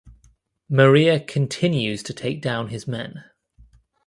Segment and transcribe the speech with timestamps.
[0.67, 3.23] Maria continues to take down his men.